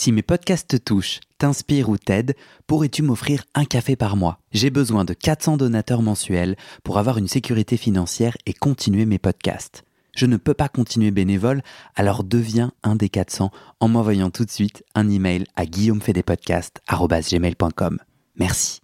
[0.00, 2.36] Si mes podcasts te touchent, t'inspirent ou t'aident,
[2.68, 4.38] pourrais-tu m'offrir un café par mois?
[4.52, 6.54] J'ai besoin de 400 donateurs mensuels
[6.84, 9.82] pour avoir une sécurité financière et continuer mes podcasts.
[10.14, 11.62] Je ne peux pas continuer bénévole,
[11.96, 13.50] alors deviens un des 400
[13.80, 17.98] en m'envoyant tout de suite un email à guillaumefedepodcast.gmail.com.
[18.36, 18.80] Merci.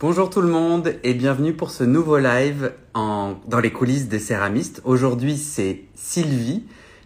[0.00, 4.82] Bonjour tout le monde et bienvenue pour ce nouveau live dans les coulisses des céramistes.
[4.84, 6.64] Aujourd'hui c'est Sylvie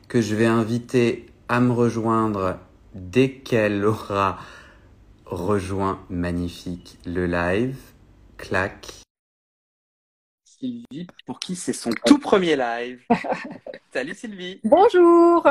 [0.09, 2.59] que je vais inviter à me rejoindre
[2.95, 4.39] dès qu'elle aura
[5.27, 7.79] rejoint magnifique le live.
[8.37, 8.93] Clac.
[10.45, 13.03] Sylvie, pour qui c'est son tout premier live?
[13.93, 14.61] Salut Sylvie.
[14.65, 15.47] Bonjour.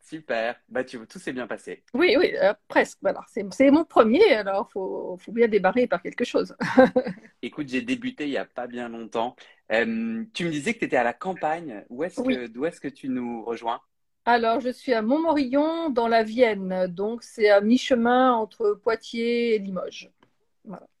[0.00, 0.60] Super.
[0.68, 1.82] Bah, tu, tout s'est bien passé.
[1.94, 2.98] Oui, oui, euh, presque.
[3.00, 3.20] Voilà.
[3.28, 6.54] C'est mon premier, alors il faut, faut, bien démarrer par quelque chose.
[7.42, 9.34] Écoute, j'ai débuté il n'y a pas bien longtemps.
[9.72, 11.84] Euh, tu me disais que tu étais à la campagne.
[11.88, 13.80] Où est-ce que, d'où est-ce que tu nous rejoins?
[14.26, 16.86] Alors, je suis à Montmorillon, dans la Vienne.
[16.88, 20.10] Donc, c'est à mi-chemin entre Poitiers et Limoges.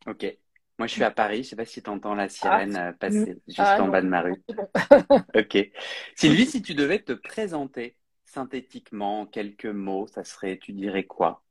[0.06, 0.36] Ok.
[0.78, 1.36] Moi, je suis à Paris.
[1.36, 4.02] Je ne sais pas si tu entends la sirène ah, passer juste ah, en bas
[4.02, 4.42] de ma rue.
[5.34, 5.70] ok.
[6.14, 11.42] Sylvie, si tu devais te présenter synthétiquement, quelques mots, ça serait, tu dirais quoi?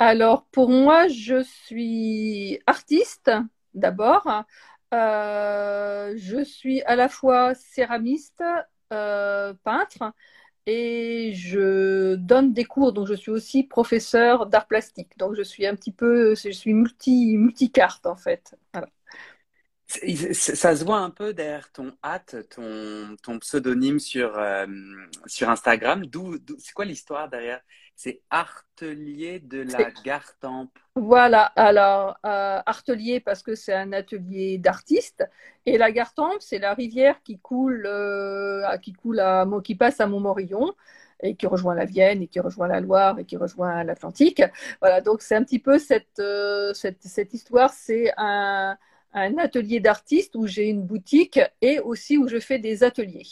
[0.00, 3.30] Alors, pour moi, je suis artiste,
[3.74, 4.44] d'abord.
[4.92, 8.42] Euh, je suis à la fois céramiste,
[8.92, 10.12] euh, peintre
[10.66, 15.16] et je donne des cours, donc je suis aussi professeur d'art plastique.
[15.18, 18.54] Donc je suis un petit peu, je suis multi, multicarte en fait.
[20.32, 24.66] Ça se voit un peu derrière ton hâte, ton, ton pseudonyme sur, euh,
[25.26, 26.04] sur Instagram.
[26.58, 27.60] C'est quoi l'histoire derrière
[27.94, 30.76] C'est Artelier de la Gartempe.
[30.96, 35.24] Voilà, alors euh, Artelier parce que c'est un atelier d'artistes
[35.66, 40.06] et la Gartempe c'est la rivière qui coule, euh, qui coule à, qui passe à
[40.06, 40.74] Montmorillon
[41.22, 44.42] et qui rejoint la Vienne et qui rejoint la Loire et qui rejoint l'Atlantique.
[44.80, 46.20] Voilà, donc c'est un petit peu cette,
[46.74, 48.76] cette, cette histoire, c'est un
[49.14, 53.26] un atelier d'artiste où j'ai une boutique et aussi où je fais des ateliers.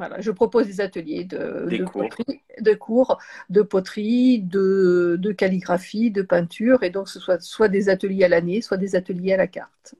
[0.00, 2.08] Voilà, je propose des ateliers de, de cours.
[2.08, 3.18] poterie, de cours,
[3.50, 8.28] de poterie, de, de, calligraphie, de peinture, et donc ce soit soit des ateliers à
[8.28, 9.94] l'année, soit des ateliers à la carte.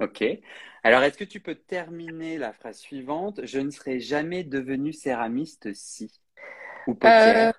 [0.00, 0.24] Ok.
[0.82, 3.40] Alors, est-ce que tu peux terminer la phrase suivante?
[3.44, 6.10] Je ne serai jamais devenue céramiste si.
[6.86, 7.52] Ou euh,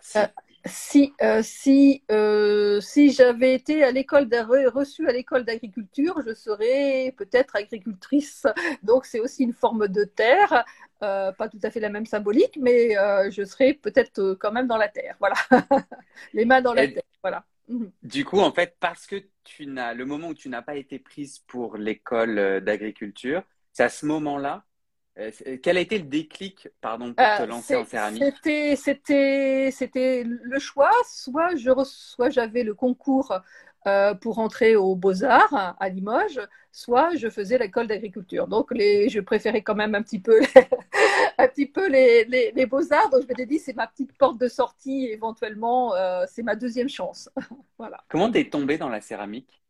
[0.66, 4.28] si, euh, si, euh, si j'avais été à l'école
[4.74, 8.46] reçue à l'école d'agriculture, je serais peut-être agricultrice.
[8.84, 10.66] Donc c'est aussi une forme de terre,
[11.04, 12.96] euh, pas tout à fait la même symbolique, mais
[13.32, 15.16] je serais peut-être quand même dans la terre.
[15.20, 15.36] Voilà,
[16.34, 17.04] les mains dans la terre.
[17.22, 17.44] Voilà.
[17.68, 17.92] Mhm.
[18.02, 21.00] Du coup, en fait, parce que tu n'as le moment où tu n'as pas été
[21.00, 24.66] prise pour l'école d'agriculture, c'est à ce moment-là
[25.20, 28.24] euh, quel a été le déclic, pardon, pour te euh, lancer en céramique?
[28.24, 30.92] C'était, c'était, c'était le choix.
[31.06, 33.38] Soit je, soit j'avais le concours
[33.88, 36.42] euh, pour entrer aux Beaux-Arts à Limoges,
[36.72, 38.48] soit je faisais l'école d'agriculture.
[38.48, 40.48] Donc, les, je préférais quand même un petit peu, les,
[41.38, 43.10] un petit peu les, les, Beaux-Arts.
[43.10, 45.94] Donc, je m'étais dit, c'est ma petite porte de sortie, éventuellement,
[46.28, 47.30] c'est ma deuxième chance.
[47.78, 48.04] voilà.
[48.10, 49.62] Comment t'es tombée dans la céramique?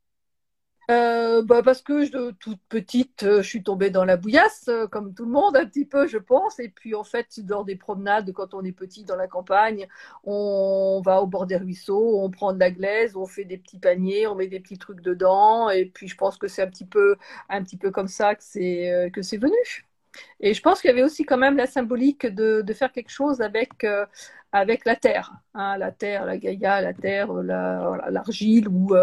[0.89, 4.87] Euh, bah parce que je, toute petite, euh, je suis tombée dans la bouillasse, euh,
[4.87, 6.59] comme tout le monde, un petit peu, je pense.
[6.59, 9.87] Et puis, en fait, lors des promenades, quand on est petit dans la campagne,
[10.23, 13.77] on va au bord des ruisseaux, on prend de la glaise, on fait des petits
[13.79, 15.69] paniers, on met des petits trucs dedans.
[15.69, 17.17] Et puis, je pense que c'est un petit peu,
[17.49, 19.88] un petit peu comme ça que c'est que c'est venu.
[20.39, 23.11] Et je pense qu'il y avait aussi quand même la symbolique de, de faire quelque
[23.11, 23.85] chose avec,
[24.51, 28.95] avec la terre, hein, la terre, la gaïa, la terre, l'argile la, ou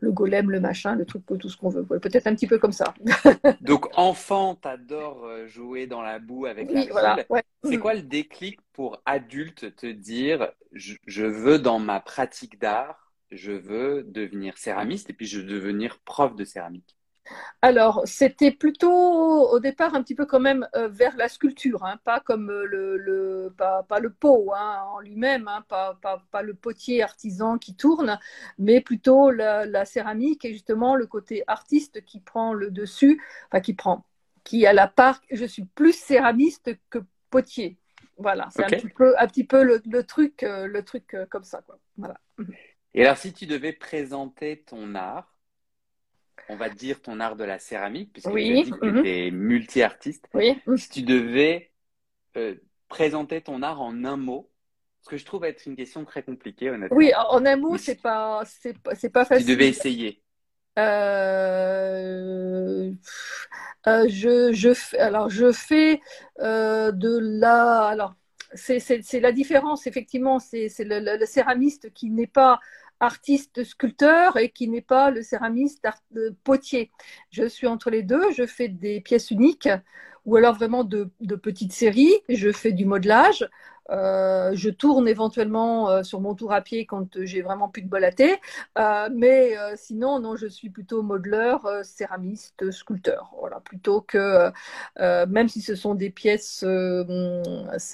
[0.00, 1.84] le golem, le machin, le truc, tout ce qu'on veut.
[1.84, 2.94] Peut-être un petit peu comme ça.
[3.60, 7.16] Donc, enfant, t'adores euh, jouer dans la boue avec la voilà,
[7.64, 7.80] C'est mm.
[7.80, 14.04] quoi le déclic pour adulte te dire je, veux dans ma pratique d'art, je veux
[14.04, 16.96] devenir céramiste et puis je veux devenir prof de céramique?
[17.60, 21.98] Alors, c'était plutôt au départ un petit peu quand même euh, vers la sculpture, hein,
[22.04, 27.02] pas comme euh, le, pas, le pot hein, en lui-même, hein, pas, pas, le potier
[27.02, 28.20] artisan qui tourne,
[28.58, 33.20] mais plutôt la, céramique et justement le côté artiste qui prend le dessus,
[33.50, 34.04] enfin qui prend,
[34.44, 35.20] qui a la part.
[35.30, 37.76] Je suis plus céramiste que potier.
[38.18, 41.62] Voilà, c'est un petit peu, un petit peu le, truc, euh, le truc comme ça,
[41.62, 41.78] quoi.
[41.96, 42.20] Voilà.
[42.94, 45.37] Et alors, si tu devais présenter ton art
[46.48, 48.64] on va dire, ton art de la céramique, puisque oui.
[48.64, 49.04] tu mhm.
[49.04, 50.26] es multi-artiste.
[50.34, 50.58] Oui.
[50.76, 51.70] Si tu devais
[52.36, 52.54] euh,
[52.88, 54.50] présenter ton art en un mot,
[55.02, 56.96] ce que je trouve être une question très compliquée, honnêtement.
[56.96, 58.74] Oui, en un mot, c'est pas, c'est
[59.10, 59.46] pas, facile.
[59.46, 60.22] Tu devais essayer.
[60.78, 61.32] Euh,
[63.86, 66.00] euh, je, je, alors je fais
[66.38, 68.14] de la, alors
[68.54, 70.38] c'est la différence, effectivement.
[70.38, 72.60] C'est le, le, céramiste qui n'est pas
[73.00, 75.86] artiste sculpteur et qui n'est pas le céramiste
[76.16, 76.90] euh, potier.
[77.30, 79.68] Je suis entre les deux, je fais des pièces uniques
[80.24, 83.48] ou alors vraiment de, de petites séries, je fais du modelage,
[83.90, 87.88] euh, je tourne éventuellement euh, sur mon tour à pied quand j'ai vraiment plus de
[87.88, 88.36] bol à thé.
[88.78, 93.32] Euh, mais sinon, non, je suis plutôt modeleur, céramiste, sculpteur.
[93.38, 94.50] Voilà, plutôt que,
[94.98, 97.04] même si ce sont des pièces, ce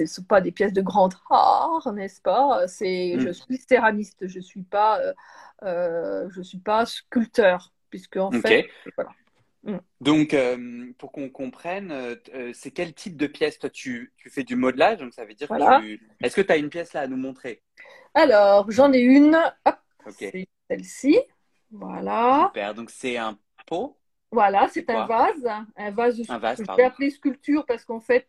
[0.02, 2.66] ne sont pas des pièces de grande art, n'est-ce pas?
[2.66, 3.32] C'est, Je mm.
[3.32, 5.00] suis céramiste, je ne suis, pas,
[5.62, 9.10] je suis pas sculpteur, puisque en fait, voilà.
[9.64, 9.78] Mm.
[10.00, 14.44] Donc, euh, pour qu'on comprenne, euh, euh, c'est quel type de pièce toi tu, fais
[14.44, 17.06] du modelage Donc, ça veut dire que Est-ce que tu as une pièce là à
[17.06, 17.62] nous montrer?
[18.12, 19.38] Alors, j'en ai une.
[20.10, 21.18] C'est celle-ci.
[21.70, 22.46] Voilà.
[22.48, 22.74] Super.
[22.74, 23.98] Donc, c'est un pot?
[24.30, 25.46] Voilà, c'est un vase,
[25.76, 26.20] un vase.
[26.28, 28.26] Un vase je vais appeler sculpture parce qu'en fait,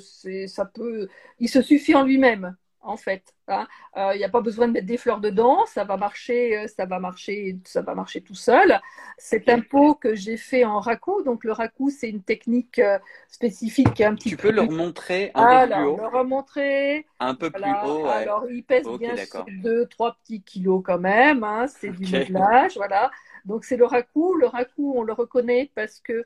[0.00, 1.08] c'est, ça peut,
[1.38, 3.34] il se suffit en lui-même en fait.
[3.48, 3.66] Hein.
[3.96, 6.66] Euh, il n'y a pas besoin de mettre des fleurs dedans, ça va marcher, euh,
[6.66, 8.78] ça va marcher, ça va marcher tout seul.
[9.18, 11.22] C'est un pot que j'ai fait en raku.
[11.24, 12.98] Donc le raku, c'est une technique euh,
[13.28, 15.96] spécifique un petit tu peux le remontrer un peu plus haut.
[15.96, 17.06] le remontrer.
[17.20, 18.06] Un peu plus haut.
[18.06, 19.14] Alors il pèse bien
[19.62, 21.42] 2 3 petits kilos quand même.
[21.44, 21.66] Hein.
[21.66, 23.10] c'est du modelage, voilà.
[23.44, 24.36] Donc c'est le raku.
[24.36, 26.24] Le raku, on le reconnaît parce que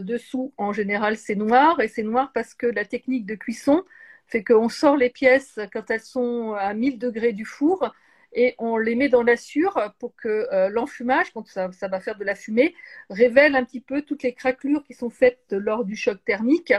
[0.00, 3.84] dessous, en général, c'est noir et c'est noir parce que la technique de cuisson
[4.28, 7.92] fait qu'on sort les pièces quand elles sont à 1000 degrés du four
[8.32, 12.18] et on les met dans la sûre pour que euh, l'enfumage, quand ça, va faire
[12.18, 12.74] de la fumée,
[13.08, 16.74] révèle un petit peu toutes les craquelures qui sont faites lors du choc thermique.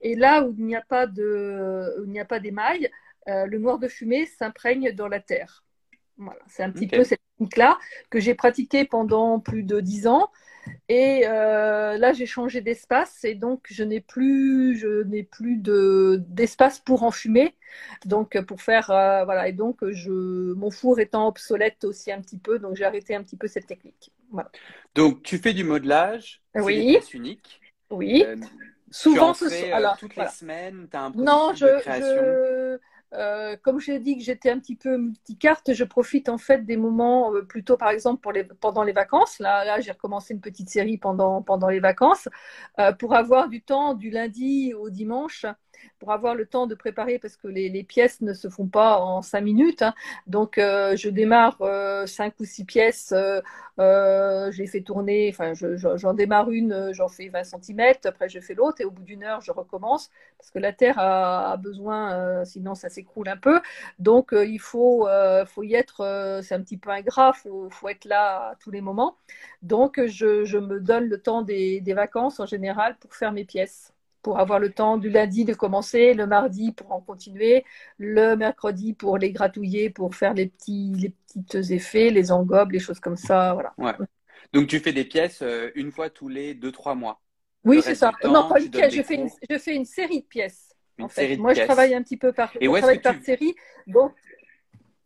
[0.00, 2.90] Et là où il n'y a pas de, il n'y a pas d'émail,
[3.28, 5.64] euh, le noir de fumée s'imprègne dans la terre.
[6.16, 7.78] Voilà, c'est un petit peu cette technique-là
[8.08, 10.30] que j'ai pratiquée pendant plus de dix ans
[10.88, 16.22] et euh, là, j'ai changé d'espace et donc je n'ai plus, je n'ai plus de
[16.28, 17.54] d'espace pour enfumer.
[18.04, 22.38] Donc pour faire euh, voilà et donc je mon four étant obsolète aussi un petit
[22.38, 24.12] peu, donc j'ai arrêté un petit peu cette technique.
[24.30, 24.50] Voilà.
[24.94, 27.60] Donc tu fais du modelage, oui, c'est unique.
[27.90, 28.24] Oui.
[28.26, 28.36] Euh,
[28.90, 32.06] Souvent, tu en fais, alors, toutes les semaines, tu as un non, je, de création.
[32.06, 32.63] Je
[33.14, 36.76] euh, comme j'ai dit que j'étais un petit peu multicarte, je profite en fait des
[36.76, 39.38] moments, euh, plutôt par exemple pendant les vacances.
[39.38, 42.28] Là, j'ai recommencé une petite série pendant, pendant les vacances,
[42.80, 45.46] euh, pour avoir du temps du lundi au dimanche
[46.04, 49.22] pour avoir le temps de préparer parce que les, pièces ne se font pas en
[49.22, 49.80] cinq minutes.
[49.80, 49.94] Hein.
[50.26, 53.14] Donc, euh, je démarre euh, cinq ou six pièces.
[53.78, 58.52] Euh, j'ai fait tourner, enfin, j'en démarre une, j'en fais 20 cm, après je fais
[58.52, 62.74] l'autre et au bout d'une heure, je recommence parce que la terre a, besoin, sinon
[62.74, 63.60] ça s'écroule un peu.
[63.98, 65.08] Donc, il faut,
[65.46, 68.82] faut y être, c'est un petit peu ingrat, il faut, être là à tous les
[68.82, 69.16] moments.
[69.62, 73.93] Donc, je, me donne le temps des vacances en général pour faire mes pièces
[74.24, 77.64] pour avoir le temps du lundi de commencer, le mardi pour en continuer,
[77.98, 82.80] le mercredi pour les gratouiller, pour faire les petits, les petits effets, les engobes, les
[82.80, 83.52] choses comme ça.
[83.52, 83.96] Voilà.
[84.54, 87.20] Donc tu fais des pièces euh, une fois tous les deux, trois mois.
[87.64, 88.12] Oui, c'est ça.
[88.24, 90.74] non, pas une pièce, je fais une, je fais une, série de pièces.
[90.98, 93.54] Une série de Moi, je travaille un petit peu par, Et je travaille par série.
[93.86, 94.10] Bon,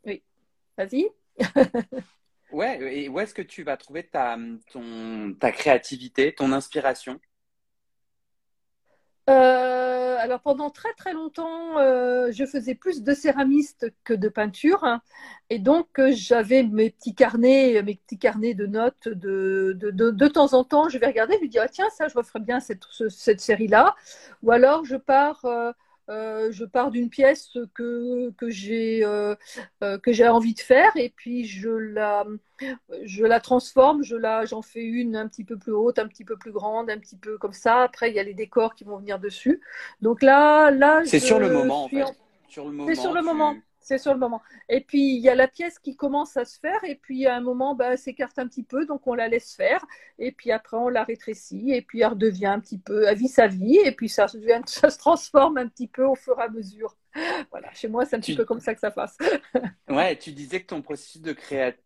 [0.04, 0.22] oui,
[0.76, 1.08] vas-y.
[2.52, 4.36] ouais, et où est-ce que tu vas trouver ta,
[4.70, 7.18] ton, ta créativité, ton inspiration?
[9.28, 14.84] Euh, alors pendant très très longtemps, euh, je faisais plus de céramiste que de peinture,
[15.50, 19.08] et donc euh, j'avais mes petits carnets, mes petits carnets de notes.
[19.08, 22.08] De, de, de, temps en temps, je vais regarder, je me dis ah tiens ça
[22.08, 23.94] je referais bien cette, cette série là,
[24.42, 25.44] ou alors je pars
[26.08, 29.34] euh, je pars d'une pièce que, que j'ai euh,
[29.82, 32.26] euh, que j'ai envie de faire et puis je la
[33.02, 36.24] je la transforme, je la j'en fais une un petit peu plus haute, un petit
[36.24, 37.82] peu plus grande, un petit peu comme ça.
[37.82, 39.60] Après il y a les décors qui vont venir dessus.
[40.00, 42.04] Donc là là c'est sur le moment en fait.
[42.48, 42.88] Sur le moment.
[42.88, 43.56] C'est sur le moment
[43.88, 44.42] c'est sur le moment.
[44.68, 47.36] Et puis, il y a la pièce qui commence à se faire, et puis à
[47.36, 49.84] un moment, bah, elle s'écarte un petit peu, donc on la laisse faire,
[50.18, 53.28] et puis après, on la rétrécit, et puis elle redevient un petit peu, elle vit
[53.28, 56.42] sa vie, et puis ça, devient, ça se transforme un petit peu au fur et
[56.42, 56.96] à mesure.
[57.50, 59.16] Voilà, chez moi, c'est un petit peu comme ça que ça passe.
[59.88, 61.34] ouais, tu disais que ton processus de,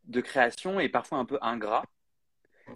[0.04, 1.84] de création est parfois un peu ingrat.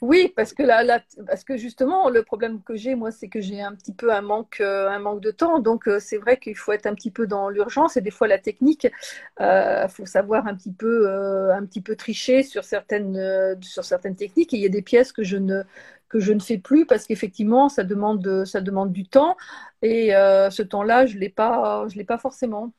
[0.00, 3.62] Oui, parce que, là, parce que justement, le problème que j'ai, moi, c'est que j'ai
[3.62, 5.58] un petit peu un manque, euh, un manque de temps.
[5.58, 7.96] Donc, euh, c'est vrai qu'il faut être un petit peu dans l'urgence.
[7.96, 11.10] Et des fois, la technique, il euh, faut savoir un petit peu,
[11.52, 14.52] un petit peu tricher sur certaines, sur certaines techniques.
[14.54, 15.62] Et il y a des pièces que je ne,
[16.08, 19.36] que je ne fais plus parce qu'effectivement, ça demande, ça demande du temps.
[19.82, 22.72] Et ce temps-là, je ne l'ai pas, je l'ai pas forcément.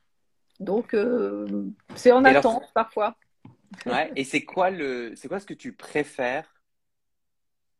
[0.59, 0.95] Donc,
[1.95, 3.15] c'est en attente parfois.
[3.85, 6.56] Ouais, et c'est quoi, le, c'est quoi ce que tu préfères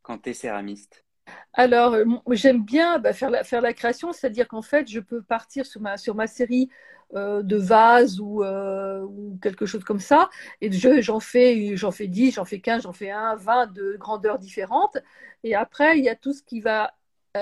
[0.08, 1.04] quand tu es céramiste
[1.52, 5.82] alors, euh, j'aime bien bah, faire, la, création, c'est-à-dire qu'en fait, je peux partir sur
[5.82, 6.70] ma, série
[7.14, 10.30] de vase ou, ou, quelque chose comme ça.
[10.62, 14.40] Et j'en fais, j'en fais 10, j'en fais 15, j'en fais 1, 20 de grandeurs
[14.40, 14.98] différentes.
[15.44, 16.94] Et après, il y a tout ce qui va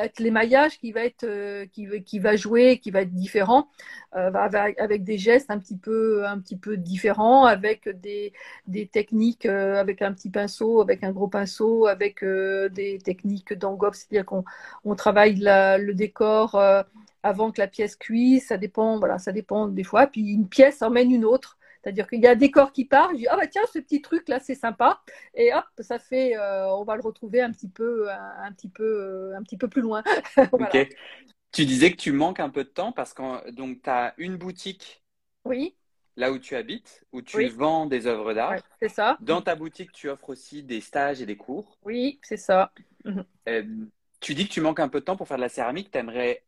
[0.04, 3.70] être l'émaillage qui va être euh, qui, qui, va jouer qui va être différent
[4.16, 8.34] euh, avec, des gestes un petit peu un petit peu différents avec des,
[8.68, 13.94] des techniques euh, avec un petit pinceau avec un gros pinceau avec des techniques d'engobe.
[13.94, 14.44] C'est-à-dire qu'on
[14.84, 16.60] on travaille le décor
[17.24, 18.48] avant que la pièce cuise.
[18.48, 20.08] Ça dépend voilà ça dépend des fois.
[20.08, 23.18] Puis une pièce emmène une autre c'est-à-dire qu'il y a un décor qui part, je
[23.18, 25.04] dis ah bah tiens ce petit truc là c'est sympa
[25.36, 28.84] et hop ça fait euh, on va le retrouver un petit peu un, petit peu
[28.84, 30.04] euh, un petit peu plus loin.
[30.52, 30.90] Ok.
[31.52, 34.36] Tu disais que tu manques un peu de temps parce que donc tu as une
[34.36, 35.04] boutique.
[35.46, 35.76] Oui.
[36.18, 38.56] Là où tu habites, où tu vends des œuvres d'art.
[38.80, 39.18] c'est ça.
[39.22, 41.78] Dans ta boutique, tu offres aussi des stages et des cours.
[41.84, 42.72] Oui, c'est ça.
[43.04, 43.26] Mhm.
[43.48, 43.64] Euh,
[44.22, 45.92] tu dis que tu manques un peu de temps pour faire de la céramique.
[45.92, 46.44] Tu aimerais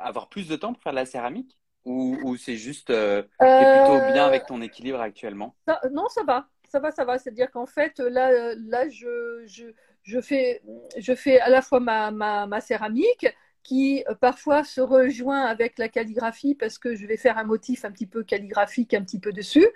[0.00, 1.56] avoir plus de temps pour faire de la céramique?
[1.84, 5.54] Ou, c'est juste euh, plutôt bien avec ton équilibre actuellement?
[5.92, 6.48] Non, ça va.
[6.68, 7.18] Ça va, ça va.
[7.18, 9.66] C'est-à-dire qu'en fait, là, là je, je,
[10.02, 10.62] je, fais,
[10.96, 13.26] je fais à la fois ma, ma, ma céramique
[13.64, 17.84] qui euh, parfois se rejoint avec la calligraphie parce que je vais faire un motif
[17.84, 19.66] un petit peu calligraphique un petit peu dessus.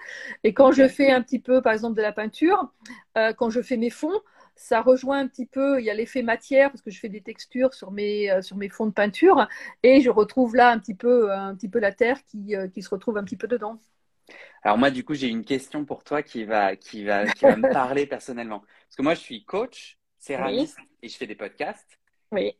[0.44, 2.70] Et quand je fais un petit peu, par exemple, de la peinture,
[3.16, 4.20] euh, quand je fais mes fonds,
[4.58, 7.20] ça rejoint un petit peu, il y a l'effet matière parce que je fais des
[7.20, 9.48] textures sur mes, euh, sur mes fonds de peinture
[9.82, 12.82] et je retrouve là un petit peu, un petit peu la terre qui, euh, qui
[12.82, 13.80] se retrouve un petit peu dedans.
[14.62, 17.56] Alors moi, du coup, j'ai une question pour toi qui va, qui va, qui va
[17.56, 18.60] me parler personnellement.
[18.60, 21.98] Parce que moi, je suis coach, céramiste et je fais des podcasts.
[22.32, 22.58] Oui.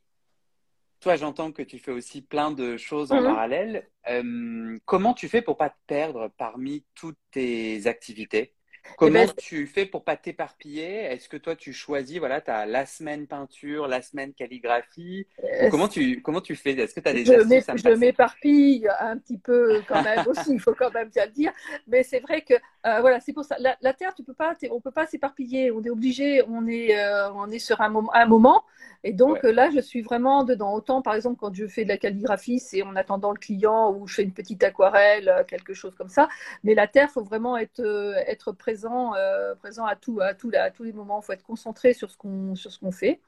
[1.00, 3.24] Toi, j'entends que tu fais aussi plein de choses en mhm.
[3.24, 3.88] parallèle.
[4.08, 8.54] Euh, comment tu fais pour pas te perdre parmi toutes tes activités?
[8.96, 11.04] Comment ben, tu fais pour pas t'éparpiller?
[11.04, 15.26] Est-ce que toi tu choisis, voilà, tu as la semaine peinture, la semaine calligraphie?
[15.44, 16.72] Euh, comment, tu, comment tu fais?
[16.72, 20.74] Est-ce que tu as des je m'éparpille un petit peu quand même aussi, il faut
[20.74, 21.52] quand même bien le dire.
[21.86, 23.56] Mais c'est vrai que, euh, voilà, c'est pour ça.
[23.58, 25.70] La, Terre, tu peux pas, on peut pas s'éparpiller.
[25.70, 28.64] On est obligé, on est, euh, on est sur un, moment, un moment.
[29.04, 30.72] Et donc là, je suis vraiment dedans.
[30.72, 34.08] Autant, par exemple, quand je fais de la calligraphie, c'est en attendant le client ou
[34.08, 36.28] je fais une petite aquarelle, quelque chose comme ça.
[36.64, 37.80] Mais la Terre, faut vraiment être,
[38.26, 41.20] être présent présent, euh, présent à, tout, à, tout, à tous les moments.
[41.20, 43.20] Il faut être concentré sur ce qu'on fait.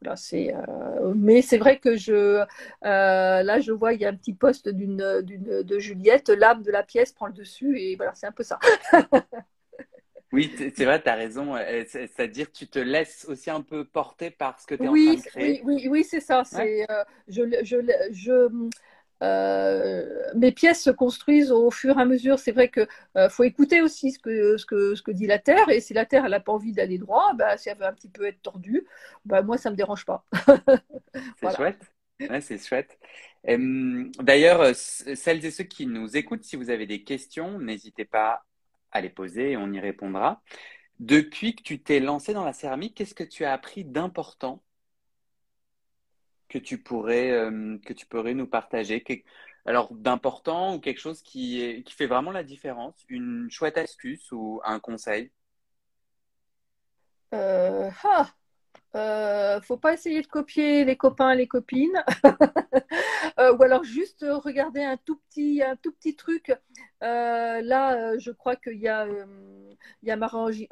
[0.00, 2.44] Voilà, euh, mais c'est vrai que je, euh,
[2.82, 6.82] là, je vois, il y a un petit poste d'une, de Juliette, l'âme de la
[6.82, 8.58] pièce prend le dessus, et voilà, c'est un peu ça.
[10.32, 11.56] oui, c'est vrai, tu as raison.
[11.88, 15.14] C'est-à-dire tu te laisses aussi un peu porter par ce que tu es en train
[15.14, 15.62] de créer.
[15.64, 16.42] Oui, oui, oui c'est ça.
[16.52, 17.80] Je, je,
[18.12, 18.68] je,
[19.22, 22.38] euh, mes pièces se construisent au fur et à mesure.
[22.38, 25.38] C'est vrai qu'il euh, faut écouter aussi ce que, ce, que, ce que dit la
[25.38, 25.68] Terre.
[25.68, 28.08] Et si la Terre n'a pas envie d'aller droit, bah, si elle veut un petit
[28.08, 28.86] peu être tordue,
[29.24, 30.24] bah, moi, ça ne me dérange pas.
[31.40, 31.92] c'est chouette.
[32.40, 32.98] c'est chouette.
[33.44, 38.44] D'ailleurs, euh, celles et ceux qui nous écoutent, si vous avez des questions, n'hésitez pas
[38.90, 40.42] à les poser et on y répondra.
[41.00, 44.62] Depuis que tu t'es lancé dans la céramique, qu'est-ce que tu as appris d'important
[46.48, 49.04] que tu pourrais, euh, que tu pourrais nous partager
[49.66, 54.60] Alors, d'important ou quelque chose qui, qui fait vraiment la différence Une chouette astuce ou
[54.64, 55.30] un conseil?
[57.34, 58.28] Euh, ah,
[58.96, 62.04] euh, faut pas essayer de copier les copains et les copines,
[63.40, 66.52] euh, ou alors juste regarder un tout petit, un tout petit truc.
[67.00, 69.06] là, je crois qu'il y a,
[70.02, 70.16] il y a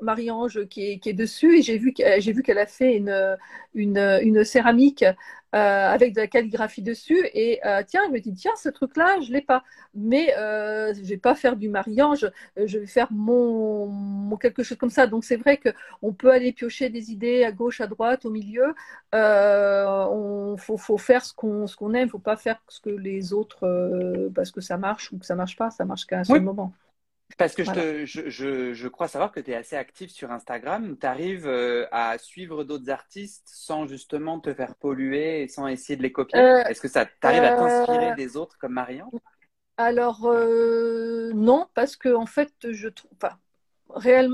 [0.01, 3.39] Marie-Ange qui est, qui est dessus et j'ai vu qu'elle a fait une,
[3.75, 5.05] une, une céramique
[5.55, 5.59] euh,
[5.93, 7.29] avec de la calligraphie dessus.
[7.35, 9.65] Et euh, tiens, je me dis, tiens, ce truc-là, je l'ai pas.
[9.95, 14.79] Mais euh, je vais pas faire du mariage, je vais faire mon, mon quelque chose
[14.79, 15.07] comme ça.
[15.07, 18.75] Donc c'est vrai qu'on peut aller piocher des idées à gauche, à droite, au milieu.
[19.13, 23.33] on faut, faut faire ce qu'on ce qu'on aime, faut pas faire ce que les
[23.33, 25.71] autres parce que ça marche ou que ça marche pas.
[25.71, 26.73] Ça marche qu'à un seul moment.
[27.43, 30.97] Parce que je, je, je, crois savoir que tu es assez actif sur Instagram.
[30.97, 35.97] Tu arrives euh, à suivre d'autres artistes sans justement te faire polluer et sans essayer
[35.97, 36.39] de les copier?
[36.39, 39.11] Euh, Est-ce que ça t'arrive à t'inspirer euh, des autres comme Marianne?
[39.77, 40.21] Alors,
[41.35, 43.11] non, parce que en fait, je trouve.
[43.17, 43.37] Enfin,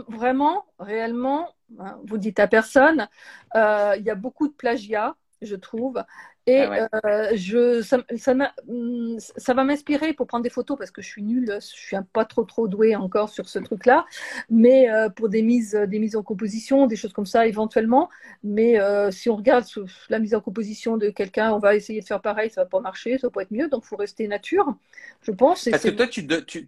[0.08, 3.08] vraiment, réellement, hein, vous dites à personne,
[3.54, 6.02] il y a beaucoup de plagiat, je trouve.
[6.48, 11.02] Et ah euh, je, ça, mm, ça, va m'inspirer pour prendre des photos parce que
[11.02, 14.06] je suis nulle, je suis pas trop trop douée encore sur ce truc-là,
[14.48, 18.08] mais euh, pour des mises, des mises en composition, des choses comme ça éventuellement.
[18.42, 19.66] Mais euh, si on regarde
[20.08, 22.80] la mise en composition de quelqu'un, on va essayer de faire pareil, ça va pas
[22.80, 24.74] marcher, ça va pas être mieux, donc faut rester nature,
[25.20, 25.68] je pense.
[25.70, 26.66] Parce que toi, tu, tu,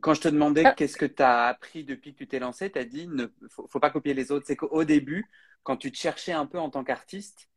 [0.00, 0.72] quand je te demandais ah.
[0.74, 3.66] qu'est-ce que tu as appris depuis que tu t'es lancé, tu as dit ne faut,
[3.68, 4.46] faut pas copier les autres.
[4.46, 5.28] C'est qu'au début,
[5.64, 7.48] quand tu te cherchais un peu en tant qu'artiste,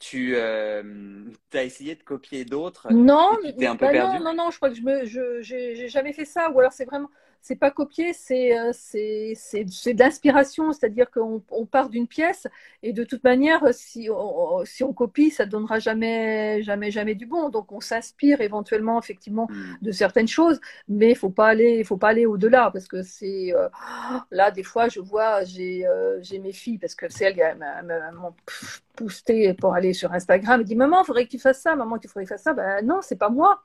[0.00, 0.82] tu as
[1.62, 4.76] essayé de copier d'autres Non, mais, un peu bah non, non, non, je crois que
[4.76, 6.50] je me, je, j'ai jamais fait ça.
[6.50, 7.10] Ou alors c'est vraiment,
[7.42, 12.46] c'est pas copier, c'est euh, c'est de l'inspiration, c'est-à-dire qu'on on part d'une pièce
[12.82, 17.26] et de toute manière, si on, si on copie, ça donnera jamais, jamais, jamais du
[17.26, 17.48] bon.
[17.48, 19.76] Donc on s'inspire éventuellement effectivement hmm.
[19.82, 23.54] de certaines choses, mais il faut pas aller, faut pas aller au-delà parce que c'est
[23.54, 23.68] euh,
[24.30, 28.34] là des fois je vois, j'ai euh, j'ai mes filles parce que c'est elles m'ont
[28.96, 31.98] poussé pour aller sur Instagram, et dit maman, il faudrait que tu fasses ça, maman,
[31.98, 32.54] tu faudrait que tu fasses ça.
[32.54, 33.62] Ben non, c'est pas moi.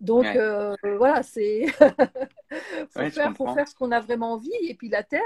[0.00, 1.66] Donc euh, voilà, c'est
[2.90, 4.50] faut, faire, faut faire ce qu'on a vraiment envie.
[4.68, 5.22] Et puis la terre,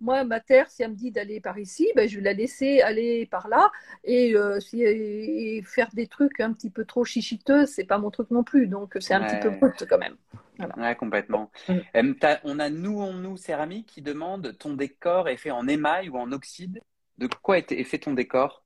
[0.00, 2.80] moi ma terre, si elle me dit d'aller par ici, ben, je vais la laisser
[2.80, 3.70] aller par là.
[4.04, 8.30] Et, euh, si, faire des trucs un petit peu trop chichiteux, c'est pas mon truc
[8.30, 8.66] non plus.
[8.66, 10.16] Donc c'est un petit peu brut quand même.
[10.58, 10.76] Voilà.
[10.76, 11.52] Ouais, complètement.
[11.68, 12.14] Mm.
[12.42, 16.16] on a nous en nous céramique qui demande ton décor est fait en émail ou
[16.16, 16.80] en oxyde.
[17.18, 18.64] De quoi est fait ton décor?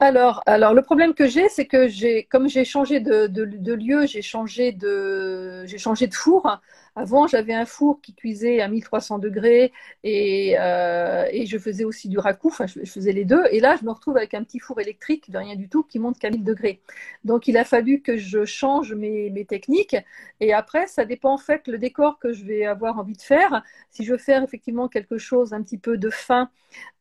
[0.00, 3.26] Alors, alors, le problème que j'ai, c'est que j'ai, comme j'ai changé de,
[3.74, 6.60] lieu, j'ai changé de, j'ai changé de four.
[6.96, 12.08] Avant, j'avais un four qui cuisait à 1300 degrés et, euh, et je faisais aussi
[12.08, 12.48] du racoup.
[12.48, 13.44] Enfin, je, faisais les deux.
[13.52, 15.98] Et là, je me retrouve avec un petit four électrique de rien du tout qui
[15.98, 16.80] monte qu'à 1000 degrés.
[17.24, 19.96] Donc, il a fallu que je change mes, techniques.
[20.40, 23.62] Et après, ça dépend en fait le décor que je vais avoir envie de faire.
[23.90, 26.50] Si je veux faire effectivement quelque chose un petit peu de fin,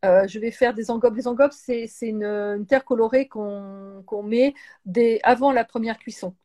[0.06, 1.16] euh, je vais faire des engobes.
[1.16, 4.54] Les engobes, c'est une, terre colorée qu'on met
[5.24, 6.36] avant la première cuisson.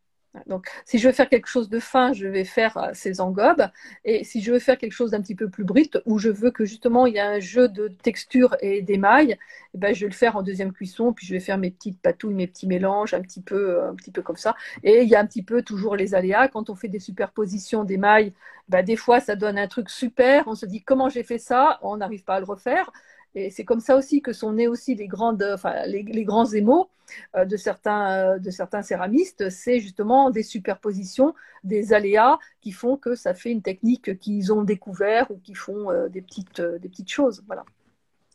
[0.46, 3.68] Donc, si je veux faire quelque chose de fin, je vais faire euh, ces engobes.
[4.04, 6.50] Et si je veux faire quelque chose d'un petit peu plus brut, où je veux
[6.50, 9.38] que justement il y a un jeu de texture et d'émail,
[9.74, 11.12] eh ben, je vais le faire en deuxième cuisson.
[11.12, 13.94] Puis je vais faire mes petites patouilles, mes petits mélanges, un petit peu, euh, un
[13.94, 14.56] petit peu comme ça.
[14.82, 16.48] Et il y a un petit peu toujours les aléas.
[16.48, 18.32] Quand on fait des superpositions d'émail,
[18.68, 20.48] ben, des fois ça donne un truc super.
[20.48, 22.90] On se dit comment j'ai fait ça, on n'arrive pas à le refaire.
[23.34, 26.88] Et c'est comme ça aussi que sont nés aussi les, grandes, enfin, les, grands émaux
[27.34, 29.50] euh, de, certains, euh, de certains céramistes.
[29.50, 34.62] C'est justement des superpositions, des aléas qui font que ça fait une technique qu'ils ont
[34.62, 37.42] découvert ou qui font euh, des, petites, des petites choses.
[37.46, 37.64] Voilà.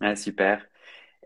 [0.01, 0.67] Ah, super.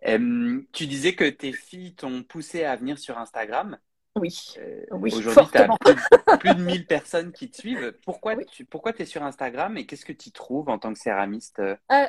[0.04, 3.78] tu disais que tes filles t'ont poussé à venir sur Instagram.
[4.16, 4.54] Oui,
[4.92, 7.96] oui Aujourd'hui, tu as plus, de 1000 personnes qui te suivent.
[8.06, 11.60] Pourquoi tu pourquoi es sur Instagram et qu'est-ce que tu trouves en tant que céramiste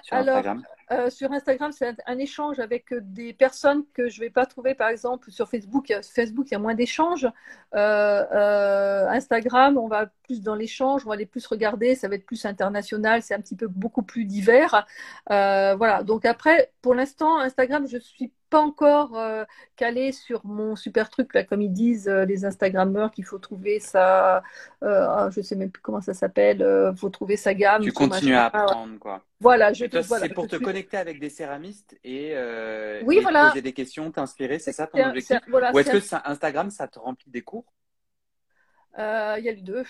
[0.03, 0.63] sur Instagram?
[0.91, 4.45] Euh, sur Instagram, c'est un, échange avec euh, des personnes que je ne vais pas
[4.45, 5.93] trouver, par exemple, sur Facebook.
[6.03, 7.27] Facebook, il y a moins d'échanges.
[7.75, 12.27] Euh, Instagram, on va plus dans l'échange, on va aller plus regarder, ça va être
[12.27, 14.87] plus international, c'est un petit peu beaucoup plus divers.
[15.29, 16.03] voilà.
[16.03, 19.19] Donc après, pour l'instant, Instagram, je suis pas encore
[19.77, 24.43] calé sur mon super truc là, comme ils disent les Instagrammeurs qu'il faut trouver sa,
[24.83, 27.83] ah, je sais même plus comment ça s'appelle, il faut trouver sa gamme.
[27.83, 29.23] Tu continues à apprendre quoi.
[29.45, 34.59] Voilà, je C'est pour te connecter avec des céramistes et, euh, poser des questions, t'inspirer,
[34.59, 35.39] c'est ça ton objectif?
[35.53, 37.67] Ou est-ce que Instagram, ça te remplit des cours?
[38.99, 39.85] Euh, Il y a les deux.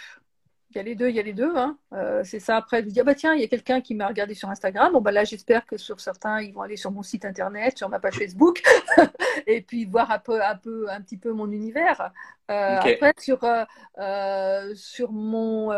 [0.70, 1.56] Il y a les deux, il y a les deux.
[1.56, 1.78] Hein.
[1.92, 2.56] Euh, c'est ça.
[2.56, 4.92] Après, de dire, bah tiens, il y a quelqu'un qui m'a regardé sur Instagram.
[4.92, 7.88] Bon, bah là, j'espère que sur certains, ils vont aller sur mon site internet, sur
[7.88, 8.60] ma page Facebook,
[9.46, 12.10] et puis voir un peu, un peu, un petit peu mon univers.
[12.50, 13.64] Euh, après, sur, euh,
[13.98, 15.70] euh, sur, mon,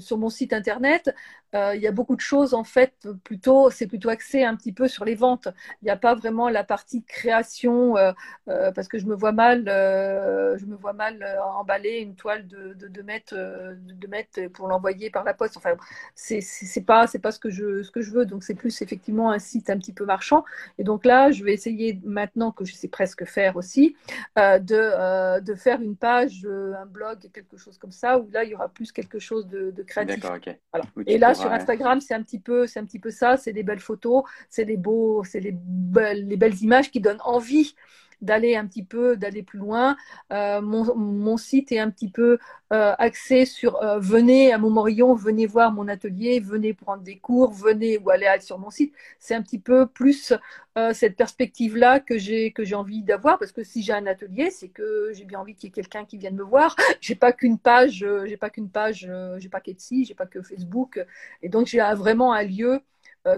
[0.00, 1.14] sur mon site internet,
[1.54, 4.88] il y a beaucoup de choses, en fait, plutôt, c'est plutôt axé un petit peu
[4.88, 5.48] sur les ventes.
[5.80, 7.94] Il n'y a pas vraiment la partie création,
[8.44, 12.88] parce que je me vois mal, je me vois mal emballer une toile de, de
[12.88, 15.56] 2 mètres, de mètres pour l'envoyer par la poste.
[15.56, 15.76] Enfin,
[16.14, 18.26] c'est pas, pas ce que je, ce que je veux.
[18.26, 20.44] Donc, c'est plus effectivement un site un petit peu marchand.
[20.76, 23.96] Et donc là, je vais essayer maintenant que je sais presque faire aussi,
[24.36, 28.50] de, de faire une page, euh, un blog, quelque chose comme ça, où là, il
[28.50, 30.24] y aura plus quelque chose de, créatif.
[31.06, 33.62] Et là, sur Instagram, c'est un petit peu, c'est un petit peu ça, c'est des
[33.62, 35.56] belles photos, c'est des beaux, c'est les,
[36.14, 37.74] les belles images qui donnent envie
[38.22, 39.96] d'aller un petit peu, d'aller plus loin.
[40.32, 42.38] Euh, mon, site est un petit peu
[42.72, 47.52] euh, axé sur euh, venez à Montmorillon, venez voir mon atelier, venez prendre des cours,
[47.52, 48.94] venez ou aller sur mon site.
[49.18, 50.32] C'est un petit peu plus
[50.92, 54.68] cette perspective-là que j'ai que j'ai envie d'avoir parce que si j'ai un atelier, c'est
[54.68, 56.76] que j'ai bien envie qu'il y ait quelqu'un qui vienne me voir.
[57.00, 61.04] J'ai pas qu'une page, j'ai pas qu'une page, j'ai pas qu'Etsy, j'ai pas que Facebook,
[61.42, 62.80] et donc j'ai vraiment un lieu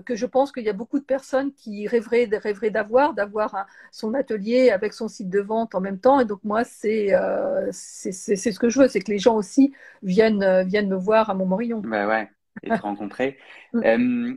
[0.05, 4.15] que je pense qu'il y a beaucoup de personnes qui rêveraient, rêveraient d'avoir, d'avoir son
[4.15, 6.21] atelier avec son site de vente en même temps.
[6.21, 9.73] Et donc moi, c'est euh, c'est ce que je veux, c'est que les gens aussi
[10.03, 11.81] viennent, euh, viennent me voir à Montmorillon.
[11.81, 12.31] Bah ouais,
[12.63, 13.39] et te rencontrer.
[13.73, 14.35] Mm.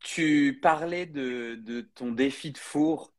[0.00, 3.12] tu parlais de, de, ton défi de four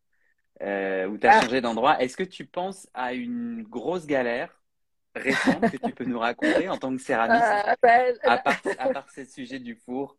[0.62, 1.42] où tu as ah.
[1.42, 2.02] changé d'endroit.
[2.02, 4.62] Est-ce que tu penses à une grosse galère
[5.16, 9.26] récente que tu peux nous raconter en tant que céramiste, à, part, à part ce
[9.26, 10.18] sujet du four?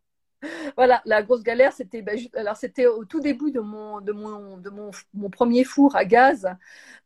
[0.77, 2.03] voilà, la grosse galère, c'était
[2.35, 6.47] alors c'était au tout début de mon premier four à gaz.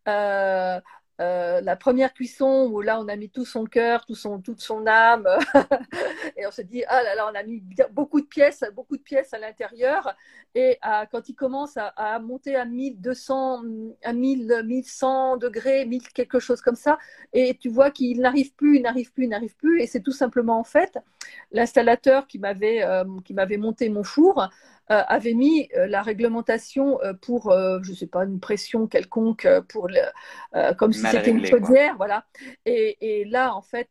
[0.08, 0.80] Euh,
[1.19, 4.62] euh, la première cuisson où là on a mis tout son cœur, tout son, toute
[4.62, 5.27] son âme,
[6.38, 9.01] et on se dit ah là là on a mis beaucoup de pièces, beaucoup de
[9.01, 10.15] pièces à l'intérieur,
[10.55, 10.79] et
[11.12, 13.63] quand il commence à, monter à 1200,
[14.03, 16.97] à 1000, 1100 degrés, 1000 quelque chose comme ça,
[17.34, 20.12] et tu vois qu'il n'arrive plus, il n'arrive plus, il n'arrive plus, et c'est tout
[20.12, 20.97] simplement en fait
[21.51, 24.49] l'installateur qui m'avait euh, qui m'avait monté mon four
[24.89, 29.88] avait mis euh, la réglementation euh, pour, je ne sais pas, une pression quelconque, pour
[29.88, 32.25] le, comme si c'était une chaudière, voilà.
[32.65, 33.89] Et, et, là, en fait,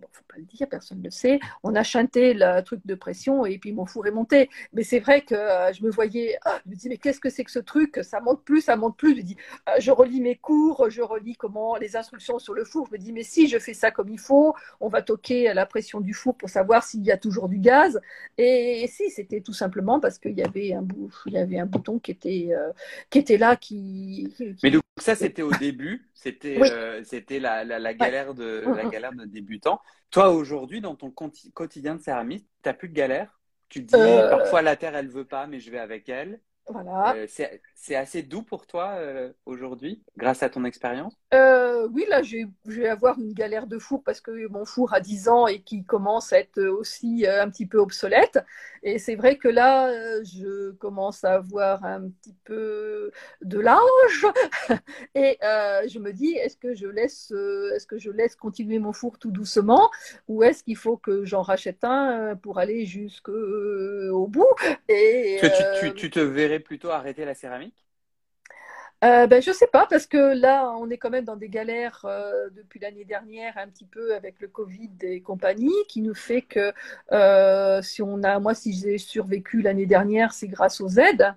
[0.00, 3.46] bon, pas le dire, personne ne le sait, on a chanté le truc de pression
[3.46, 4.50] et puis mon four est monté.
[4.72, 7.44] Mais c'est vrai que je me voyais, ah, je me dis, mais qu'est-ce que c'est
[7.44, 8.00] que ce truc?
[8.02, 9.16] Ça monte plus, ça monte plus.
[9.16, 9.36] Je dis,
[9.78, 12.86] je relis mes cours, je relis comment les instructions sur le four.
[12.86, 15.66] Je me dis, mais si je fais ça comme il faut, on va toquer la
[15.66, 18.00] pression du four pour savoir s'il y a toujours du gaz.
[18.38, 20.86] Et, et si, c'était tout simplement parce qu'il y avait un
[21.26, 22.72] il y avait un bouton qui était euh,
[23.10, 27.94] qui était là qui, Mais donc ça c'était au début, c'était euh, c'était la, la,
[27.94, 28.90] galère de la mm, mm.
[28.90, 29.80] galère de débutant.
[30.10, 33.40] Toi aujourd'hui dans ton quotidien de céramiste, tu n'as plus de galère?
[33.68, 36.40] Tu te dis euh, parfois la terre elle veut pas mais je vais avec elle.
[36.68, 37.14] Voilà.
[37.14, 37.26] Euh,
[37.74, 41.14] c'est assez doux pour toi euh, aujourd'hui, grâce à ton expérience?
[41.32, 45.00] Euh, Oui, là, je vais avoir une galère de four parce que mon four a
[45.00, 48.38] 10 ans et qui commence à être aussi un petit peu obsolète.
[48.82, 49.90] Et c'est vrai que là,
[50.24, 53.10] je commence à avoir un petit peu
[53.42, 54.26] de l'âge
[55.14, 57.32] et je me dis, est-ce que je laisse,
[57.74, 59.90] est-ce que je laisse continuer mon four tout doucement
[60.28, 64.46] ou est-ce qu'il faut que j'en rachète un pour aller jusqu'au bout?
[64.88, 65.40] Et,
[65.80, 67.86] tu, tu te verrais plutôt arrêter la céramique?
[69.04, 72.00] Euh, ben, je sais pas, parce que là, on est quand même dans des galères
[72.06, 76.40] euh, depuis l'année dernière, un petit peu avec le Covid et compagnie, qui nous fait
[76.42, 76.72] que
[77.12, 81.34] euh, si on a, moi, si j'ai survécu l'année dernière, c'est grâce aux aides,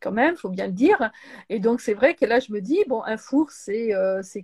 [0.00, 1.10] quand même, faut bien le dire.
[1.48, 3.90] Et donc, c'est vrai que là, je me dis, bon, un four, c'est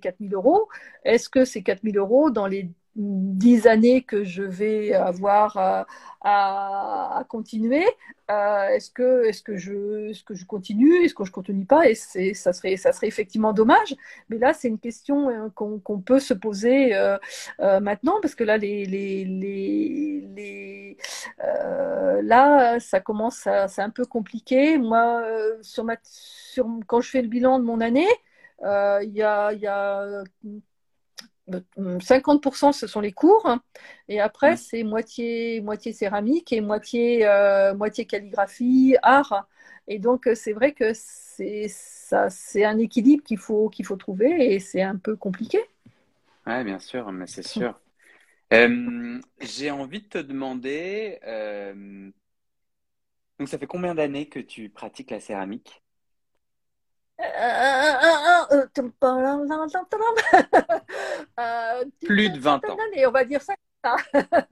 [0.00, 0.68] 4000 euros.
[1.04, 5.86] Est-ce que c'est 4000 euros dans les dix années que je vais avoir à,
[6.22, 7.84] à, continuer.
[8.30, 11.88] Euh, est-ce que, est-ce que je, est-ce que je continue, est-ce que je continue pas?
[11.88, 13.96] Et c'est, ça serait, ça serait effectivement dommage.
[14.28, 17.18] Mais là, c'est une question hein, qu'on, peut se poser euh,
[17.60, 20.96] euh, maintenant parce que là, les, les, les, les
[22.22, 24.78] là, ça commence, à, c'est un peu compliqué.
[24.78, 25.22] Moi,
[25.62, 28.08] sur ma, sur, quand je fais le bilan de mon année,
[28.62, 30.24] il y a
[32.00, 33.48] 50% ce sont les cours.
[34.08, 39.46] Et après c'est moitié moitié céramique et moitié euh, moitié calligraphie art.
[39.88, 43.96] Et donc euh, c'est vrai que c'est ça c'est un équilibre qu'il faut qu'il faut
[43.96, 45.58] trouver et c'est un peu compliqué.
[46.46, 47.80] Oui, bien sûr, mais c'est sûr.
[48.54, 51.20] Euh, j'ai envie de te demander,
[53.40, 55.82] donc ça fait combien d'années que tu pratiques la céramique?
[62.04, 62.76] Plus de 20 ans.
[63.06, 63.54] on va dire ça.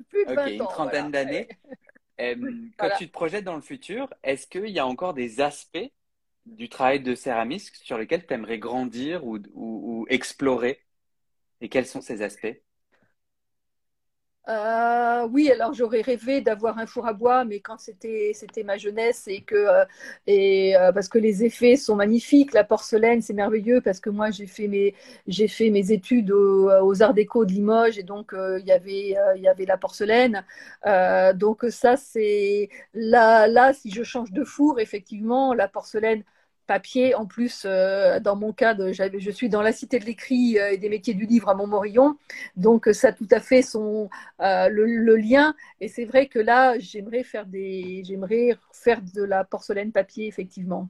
[0.09, 1.49] Plus de 20 une trentaine d'années.
[2.77, 5.91] quand tu te projettes dans le futur, est-ce qu'il y a encore des aspects
[6.47, 10.81] du travail de céramiste sur lesquels tu aimerais grandir ou explorer
[11.61, 12.57] Et quels sont ces aspects
[14.49, 18.79] euh, oui, alors j'aurais rêvé d'avoir un four à bois, mais quand c'était c'était ma
[18.79, 19.85] jeunesse et que euh,
[20.27, 24.31] et euh, parce que les effets sont magnifiques, la porcelaine c'est merveilleux parce que moi
[24.31, 24.95] j'ai fait mes
[25.27, 29.49] j'ai fait mes études aux, Arts Déco de Limoges et donc il y avait y
[29.49, 30.43] avait la porcelaine,
[31.35, 36.25] donc ça c'est là là si je change de four effectivement la porcelaine
[36.69, 37.17] papier.
[37.17, 40.79] En plus, euh, dans mon cas, je suis dans la cité de l'écrit euh, et
[40.79, 42.17] des métiers du livre à Montmorillon,
[42.55, 45.57] donc euh, ça a tout à fait son le, lien.
[45.81, 50.89] Et c'est vrai que là, j'aimerais faire des, j'aimerais faire de la porcelaine papier effectivement.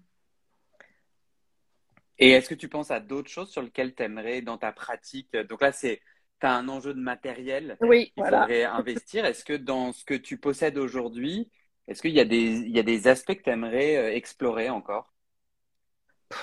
[2.19, 5.35] Et est-ce que tu penses à d'autres choses sur lesquelles tu aimerais dans ta pratique?
[5.49, 6.01] Donc là, c'est
[6.41, 9.25] tu as un enjeu de matériel oui, qu'il faudrait investir.
[9.25, 11.49] Est-ce que dans ce que tu possèdes aujourd'hui,
[11.87, 15.13] est-ce qu'il y, a des, il y a des aspects que tu aimerais explorer encore?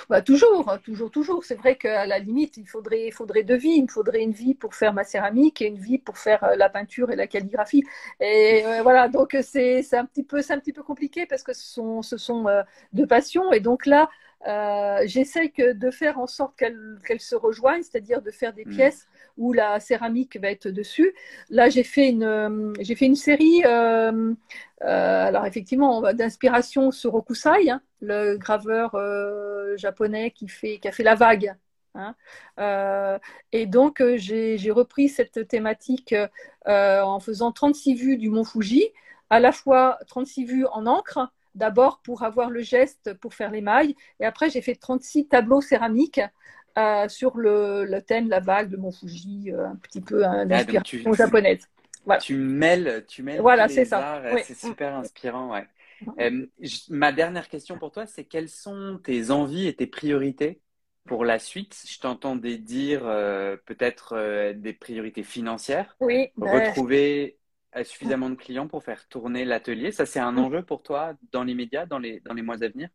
[0.10, 1.44] Bah, toujours, hein, toujours, toujours.
[1.46, 3.76] C'est vrai qu'à la limite, il faudrait, faudrait deux vies.
[3.78, 6.56] Il me faudrait une vie pour faire ma céramique et une vie pour faire euh,
[6.56, 7.84] la peinture et la calligraphie.
[8.20, 11.54] Et euh, voilà, donc c'est un petit peu, c'est un petit peu compliqué parce que
[11.54, 13.52] ce sont, ce sont euh, deux passions.
[13.52, 14.10] Et donc là,
[14.48, 18.70] euh, j'essaye de faire en sorte qu'elles se rejoignent, c'est-à-dire de faire des mm.
[18.70, 21.14] pièces où la céramique va être dessus.
[21.50, 24.34] Là, j'ai fait une, euh, j'ai fait une série, euh,
[24.82, 28.96] alors effectivement, d'inspiration sur Okusai, hein, le graveur
[29.78, 31.56] japonais qui, fait, qui a fait la vague.
[31.98, 32.14] Hein.
[33.54, 36.14] et donc, j'ai repris cette thématique
[36.66, 38.92] en faisant 36 vues du mont Fuji
[39.30, 43.62] à la fois 36 vues en encre, d'abord pour avoir le geste pour faire les
[43.62, 46.22] mailles, et après j'ai fait 36 tableaux céramiques
[46.78, 50.46] euh, sur le, le, thème, la vague de Mont Fuji, euh, un petit peu hein,
[50.46, 51.68] d'inspiration ah, japonaise.
[52.06, 52.22] Voilà.
[52.22, 54.22] Tu mêles, tu mêles voilà, c'est ça.
[54.34, 54.42] Oui.
[54.44, 55.66] C'est super inspirant, ouais.
[56.20, 56.46] Euh,
[56.90, 60.62] ma dernière question pour toi, c'est quelles sont tes envies et tes priorités
[61.06, 61.84] pour la suite?
[61.88, 65.96] Je t'entendais dire euh, peut-être euh, des priorités financières.
[66.00, 66.30] Oui.
[66.38, 67.38] Retrouver
[67.84, 69.92] suffisamment de clients pour faire tourner l'atelier.
[69.92, 72.90] Ça, c'est un enjeu pour toi dans l'immédiat, dans les, dans les mois à venir?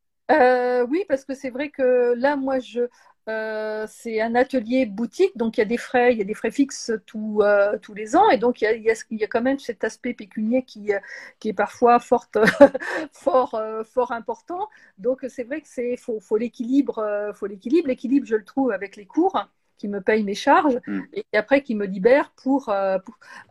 [0.88, 2.88] Oui, parce que c'est vrai que là, moi, je,
[3.28, 6.34] euh, c'est un atelier boutique, donc il y a des frais, il y a des
[6.34, 9.26] frais fixes tous euh, tous les ans, et donc il y, a, il, y a,
[9.28, 10.90] quand même cet aspect pécunier qui,
[11.38, 12.26] qui est parfois fort,
[13.12, 14.68] fort, euh, fort important.
[14.98, 17.88] Donc c'est vrai que c'est faut, faut l'équilibre, faut l'équilibre.
[17.88, 19.36] L'équilibre, je le trouve avec les cours
[19.80, 21.00] qui me paye mes charges mm.
[21.14, 22.98] et après qui me libère pour, euh,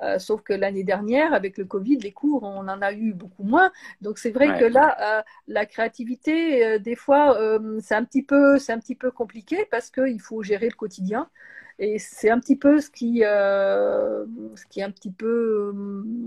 [0.04, 3.44] euh, sauf que l'année dernière avec le Covid les cours on en a eu beaucoup
[3.44, 3.72] moins.
[4.02, 7.38] Donc c'est vrai que là euh, la créativité des fois
[7.82, 11.30] c'est un petit peu c'est un petit peu compliqué parce qu'il faut gérer le quotidien.
[11.82, 15.74] Et c'est un petit peu ce qui ce qui est un petit peu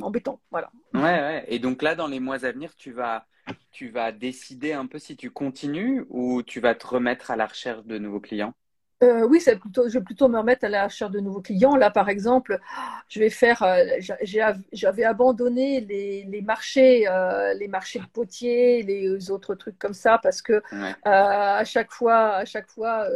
[0.02, 0.40] embêtant.
[0.50, 0.72] Voilà.
[0.94, 1.44] Ouais, ouais.
[1.46, 3.26] Et donc là dans les mois à venir tu vas
[3.70, 7.46] tu vas décider un peu si tu continues ou tu vas te remettre à la
[7.46, 8.54] recherche de nouveaux clients?
[9.02, 11.76] Euh, oui, c'est plutôt, je vais plutôt me remettre à la recherche de nouveaux clients.
[11.76, 12.60] Là, par exemple,
[13.08, 13.84] je vais faire, euh,
[14.72, 20.42] j'avais abandonné les, marchés, euh, les marchés de potiers, les autres trucs comme ça, parce
[20.42, 20.62] que
[21.04, 23.06] à chaque fois, à chaque fois,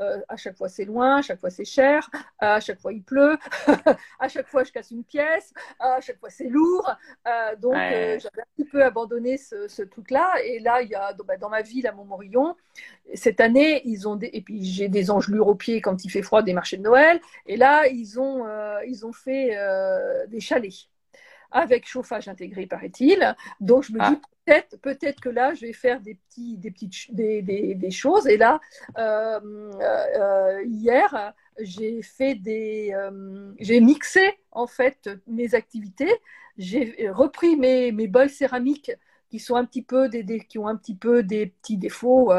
[0.00, 2.08] euh, à chaque fois c'est loin, à chaque fois c'est cher,
[2.38, 3.36] à chaque fois il pleut,
[4.20, 6.90] à chaque fois je casse une pièce, à chaque fois c'est lourd.
[7.26, 10.32] Euh, donc euh, j'avais un petit peu abandonné ce, truc-là.
[10.44, 12.56] Et là, il y a bah, dans ma ville à Montmorillon,
[13.14, 14.30] cette année, ils ont des...
[14.32, 17.20] et puis j'ai des engelures aux pieds quand il fait froid des marchés de Noël.
[17.46, 18.46] Et là, ils ont,
[18.86, 19.56] ils ont fait
[20.28, 20.88] des chalets
[21.50, 23.34] avec chauffage intégré, paraît-il.
[23.60, 24.28] Donc je me dis ah.
[24.82, 28.26] Peut-être, que là, je vais faire des petits, des petites, des, des, choses.
[28.26, 28.60] Et là,
[28.96, 29.40] euh,
[29.80, 36.12] euh, hier, j'ai fait des, euh, j'ai mixé en fait mes activités.
[36.56, 38.92] J'ai repris mes, mes bols céramiques
[39.30, 42.32] qui sont un petit peu des, qui ont un petit peu des petits défauts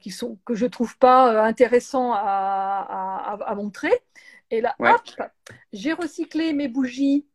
[0.00, 3.92] qui sont que je trouve pas intéressants à, à, montrer.
[4.50, 5.00] Et là, hop,
[5.72, 7.26] j'ai recyclé mes bougies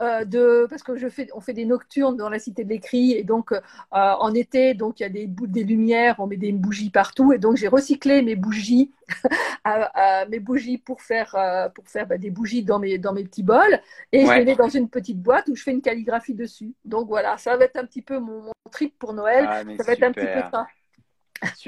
[0.00, 3.24] de, parce que je fais, on fait des nocturnes dans la cité de l'écrit et
[3.24, 6.90] donc euh, en été, donc il y a des, des lumières, on met des bougies
[6.90, 8.92] partout et donc j'ai recyclé mes bougies,
[10.28, 13.42] mes bougies pour faire, euh, pour faire bah, des bougies dans mes, dans mes petits
[13.42, 13.80] bols
[14.12, 16.74] et je les mets dans une petite boîte où je fais une calligraphie dessus.
[16.84, 19.92] Donc voilà, ça va être un petit peu mon, trip pour Noël, ah, ça va
[19.92, 20.66] être un petit peu ça.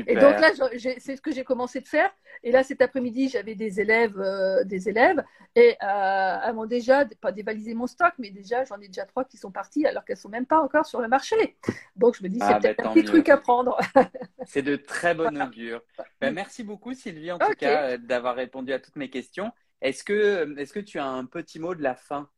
[0.07, 0.51] Et donc là,
[0.99, 2.11] c'est ce que j'ai commencé de faire.
[2.43, 5.23] Et là, cet après-midi, j'avais des élèves, euh, des élèves,
[5.57, 9.25] et euh, elles m'ont déjà pas dévalisé mon stock, mais déjà, j'en ai déjà trois
[9.25, 11.57] qui sont partis alors qu'elles sont même pas encore sur le marché.
[11.97, 13.79] Donc je me dis, c'est ah, peut-être bah, un petit truc à prendre.
[14.47, 15.81] c'est de très bon augure.
[16.21, 19.53] Ben, merci beaucoup, Sylvie, en tout cas, euh, d'avoir répondu à toutes mes questions.
[19.81, 22.29] Est-ce que, est-ce que tu as un petit mot de la fin?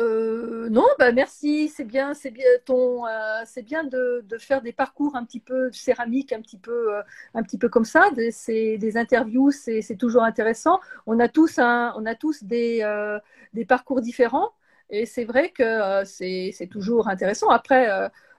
[0.00, 4.72] Euh, non, bah merci, c'est bien, c'est bien ton, euh, c'est bien de, faire des
[4.72, 7.02] parcours un petit peu céramique, un petit peu, euh,
[7.34, 8.10] un petit peu comme ça.
[8.12, 10.80] Des interviews, c'est toujours intéressant.
[11.06, 12.82] On a tous un, on a tous des,
[13.52, 14.52] des parcours différents
[14.90, 17.50] et c'est vrai que c'est toujours intéressant.
[17.50, 17.88] Après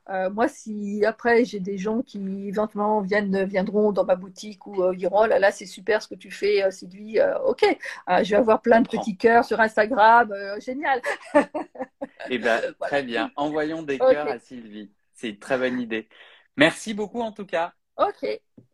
[0.09, 4.83] euh, moi, si après j'ai des gens qui éventuellement viennent, viendront dans ma boutique ou
[4.83, 7.63] euh, diront oh là là c'est super ce que tu fais euh, Sylvie, ok,
[8.09, 11.01] je vais avoir plein de petits cœurs sur Instagram, génial.
[12.29, 16.09] eh ben très bien, envoyons des cœurs à Sylvie, c'est une très bonne idée.
[16.57, 17.73] Merci beaucoup en tout cas.
[17.97, 18.23] Ok,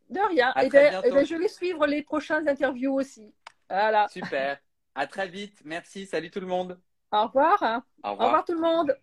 [0.10, 0.52] de rien.
[0.62, 3.32] Et, ben, eh ben, je vais suivre les prochaines interviews aussi.
[3.70, 4.08] Voilà.
[4.10, 4.58] Super.
[4.96, 5.62] À très vite.
[5.64, 6.06] Merci.
[6.06, 6.80] Salut tout le monde.
[7.12, 7.62] Au revoir.
[8.04, 8.98] Au revoir, Au revoir tout le monde.